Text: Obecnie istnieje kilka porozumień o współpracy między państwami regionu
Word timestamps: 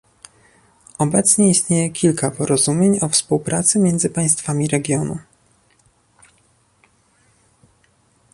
Obecnie 0.97 1.49
istnieje 1.49 1.89
kilka 1.89 2.31
porozumień 2.31 2.99
o 3.01 3.09
współpracy 3.09 3.79
między 3.79 4.09
państwami 4.09 4.67
regionu 4.67 5.17